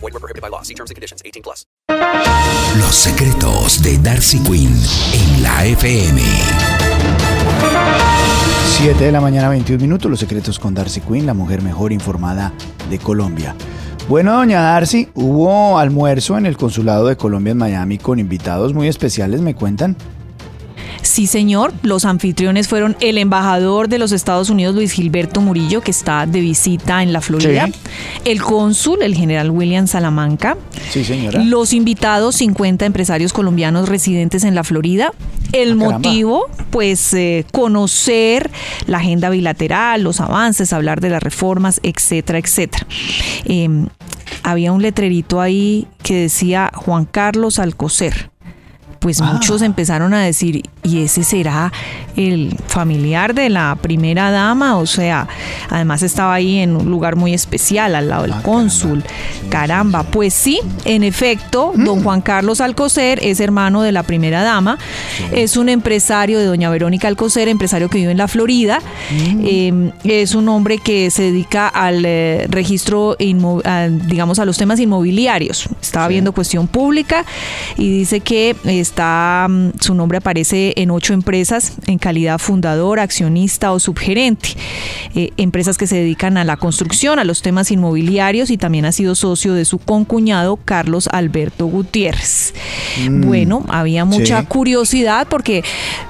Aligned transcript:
Void 0.00 0.12
were 0.12 0.20
prohibited 0.20 0.42
by 0.42 0.48
law. 0.48 0.62
See 0.62 0.74
terms 0.74 0.90
and 0.90 0.96
conditions. 0.96 1.22
18 1.24 1.42
plus. 1.42 1.66
Los 2.78 2.94
secretos 2.94 3.82
de 3.82 3.98
Darcy 3.98 4.38
Quinn 4.40 4.74
en 5.12 5.42
la 5.42 5.64
FM. 5.66 6.20
7 8.78 9.04
de 9.04 9.12
la 9.12 9.20
mañana, 9.20 9.48
21 9.48 9.80
minutos. 9.80 10.10
Los 10.10 10.20
secretos 10.20 10.58
con 10.58 10.74
Darcy 10.74 11.00
Quinn, 11.00 11.26
la 11.26 11.34
mujer 11.34 11.62
mejor 11.62 11.92
informada 11.92 12.52
de 12.88 12.98
Colombia. 12.98 13.54
Bueno, 14.08 14.32
doña 14.32 14.62
Darcy, 14.62 15.08
hubo 15.14 15.78
almuerzo 15.78 16.38
en 16.38 16.46
el 16.46 16.56
consulado 16.56 17.06
de 17.08 17.16
Colombia 17.16 17.50
en 17.50 17.58
Miami 17.58 17.98
con 17.98 18.18
invitados 18.18 18.72
muy 18.72 18.88
especiales, 18.88 19.40
me 19.40 19.54
cuentan. 19.54 19.96
Sí, 21.18 21.26
señor. 21.26 21.74
Los 21.82 22.04
anfitriones 22.04 22.68
fueron 22.68 22.96
el 23.00 23.18
embajador 23.18 23.88
de 23.88 23.98
los 23.98 24.12
Estados 24.12 24.50
Unidos, 24.50 24.76
Luis 24.76 24.92
Gilberto 24.92 25.40
Murillo, 25.40 25.80
que 25.80 25.90
está 25.90 26.26
de 26.26 26.38
visita 26.38 27.02
en 27.02 27.12
la 27.12 27.20
Florida, 27.20 27.66
Sí. 27.66 27.72
el 28.24 28.40
cónsul, 28.40 29.02
el 29.02 29.16
general 29.16 29.50
William 29.50 29.88
Salamanca, 29.88 30.56
Sí, 30.92 31.02
señora. 31.02 31.42
los 31.42 31.72
invitados, 31.72 32.36
50 32.36 32.86
empresarios 32.86 33.32
colombianos 33.32 33.88
residentes 33.88 34.44
en 34.44 34.54
la 34.54 34.62
Florida. 34.62 35.10
El 35.50 35.72
Ah, 35.72 35.74
motivo, 35.74 36.44
pues, 36.70 37.12
eh, 37.14 37.44
conocer 37.50 38.48
la 38.86 38.98
agenda 38.98 39.28
bilateral, 39.28 40.02
los 40.04 40.20
avances, 40.20 40.72
hablar 40.72 41.00
de 41.00 41.10
las 41.10 41.20
reformas, 41.20 41.80
etcétera, 41.82 42.38
etcétera. 42.38 42.86
Eh, 43.44 43.68
había 44.44 44.70
un 44.70 44.82
letrerito 44.82 45.40
ahí 45.40 45.88
que 46.00 46.14
decía 46.14 46.70
Juan 46.76 47.06
Carlos 47.06 47.58
Alcocer. 47.58 48.30
Pues 48.98 49.20
Ah. 49.20 49.32
muchos 49.32 49.62
empezaron 49.62 50.12
a 50.14 50.20
decir, 50.22 50.62
¿y 50.82 51.02
ese 51.02 51.22
será 51.22 51.72
el 52.16 52.56
familiar 52.66 53.32
de 53.34 53.48
la 53.48 53.76
primera 53.80 54.30
dama? 54.30 54.76
O 54.76 54.86
sea, 54.86 55.28
además 55.70 56.02
estaba 56.02 56.34
ahí 56.34 56.58
en 56.58 56.74
un 56.76 56.90
lugar 56.90 57.14
muy 57.16 57.32
especial, 57.32 57.94
al 57.94 58.08
lado 58.08 58.22
del 58.22 58.32
Ah, 58.32 58.42
cónsul. 58.42 59.04
Caramba, 59.50 60.02
pues 60.02 60.34
sí, 60.34 60.60
en 60.84 61.04
efecto, 61.04 61.72
Mm. 61.74 61.84
don 61.84 62.02
Juan 62.02 62.20
Carlos 62.22 62.60
Alcocer 62.60 63.20
es 63.22 63.38
hermano 63.40 63.82
de 63.82 63.92
la 63.92 64.02
primera 64.02 64.42
dama, 64.42 64.78
es 65.32 65.56
un 65.56 65.68
empresario 65.68 66.38
de 66.38 66.44
doña 66.46 66.68
Verónica 66.70 67.06
Alcocer, 67.08 67.48
empresario 67.48 67.88
que 67.88 67.98
vive 67.98 68.10
en 68.10 68.18
la 68.18 68.28
Florida, 68.28 68.80
Mm. 69.12 69.40
Eh, 69.44 69.92
es 70.22 70.34
un 70.34 70.48
hombre 70.48 70.78
que 70.78 71.10
se 71.10 71.22
dedica 71.22 71.68
al 71.68 72.02
eh, 72.04 72.46
registro, 72.50 73.16
a, 73.64 73.88
digamos, 73.88 74.38
a 74.38 74.44
los 74.44 74.56
temas 74.58 74.80
inmobiliarios. 74.80 75.68
Estaba 75.80 76.08
viendo 76.08 76.32
cuestión 76.32 76.66
pública 76.66 77.24
y 77.76 77.90
dice 77.98 78.20
que 78.20 78.56
está, 78.88 79.46
mm, 79.48 79.80
su 79.80 79.94
nombre 79.94 80.18
aparece 80.18 80.72
en 80.76 80.90
ocho 80.90 81.12
empresas 81.12 81.74
en 81.86 81.98
calidad 81.98 82.38
fundador, 82.38 83.00
accionista 83.00 83.72
o 83.72 83.78
subgerente. 83.78 84.50
Eh, 85.14 85.30
empresas 85.36 85.78
que 85.78 85.86
se 85.86 85.96
dedican 85.96 86.36
a 86.36 86.44
la 86.44 86.56
construcción, 86.56 87.18
a 87.18 87.24
los 87.24 87.42
temas 87.42 87.70
inmobiliarios 87.70 88.50
y 88.50 88.58
también 88.58 88.84
ha 88.84 88.92
sido 88.92 89.14
socio 89.14 89.54
de 89.54 89.64
su 89.64 89.78
concuñado 89.78 90.56
Carlos 90.56 91.08
Alberto 91.12 91.66
Gutiérrez. 91.66 92.54
Bueno, 93.10 93.64
había 93.68 94.04
mucha 94.04 94.40
sí. 94.40 94.46
curiosidad 94.46 95.26
porque 95.28 95.62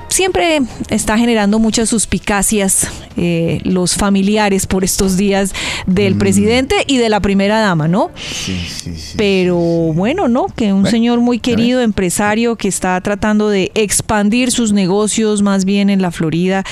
siempre 0.08 0.60
está 0.90 1.18
generando 1.18 1.58
muchas 1.58 1.88
suspicacias 1.88 2.88
eh, 3.16 3.60
los 3.64 3.94
familiares 3.94 4.66
por 4.66 4.84
estos 4.84 5.16
días 5.16 5.52
del 5.86 6.16
presidente 6.16 6.76
y 6.86 6.98
de 6.98 7.08
la 7.08 7.20
primera 7.20 7.60
dama, 7.60 7.88
¿no? 7.88 8.10
Sí, 8.16 8.58
sí, 8.68 8.94
sí. 8.96 9.14
Pero 9.16 9.56
bueno, 9.56 10.28
¿no? 10.28 10.46
Que 10.46 10.72
un 10.72 10.82
Bueno, 10.82 10.90
señor 10.90 11.20
muy 11.20 11.38
querido, 11.38 11.80
empresario, 11.80 12.56
que 12.56 12.68
está 12.68 13.00
tratando 13.00 13.48
de 13.48 13.70
expandir 13.74 14.50
sus 14.50 14.72
negocios 14.72 15.42
más 15.42 15.64
bien 15.64 15.90
en 15.90 16.02
la 16.02 16.10
Florida 16.10 16.64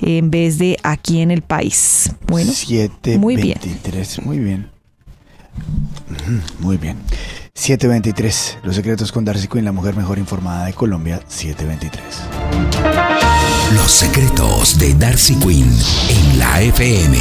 en 0.00 0.30
vez 0.30 0.58
de 0.58 0.78
aquí 0.82 1.20
en 1.20 1.30
el 1.30 1.42
país. 1.42 2.10
Bueno, 2.26 2.52
7.23, 2.52 3.18
muy 3.18 3.36
bien. 3.36 3.58
muy 4.24 4.38
bien. 4.38 4.70
Muy 6.60 6.76
bien. 6.76 6.96
7.23, 7.60 8.60
Los 8.62 8.76
secretos 8.76 9.12
con 9.12 9.26
Darcy 9.26 9.46
Quinn, 9.46 9.66
la 9.66 9.72
mujer 9.72 9.94
mejor 9.94 10.16
informada 10.18 10.64
de 10.64 10.72
Colombia, 10.72 11.20
7.23. 11.28 12.00
Los 13.74 13.92
secretos 13.92 14.78
de 14.78 14.94
Darcy 14.94 15.34
Quinn 15.34 15.70
en 16.08 16.38
la 16.38 16.62
FM. 16.62 17.18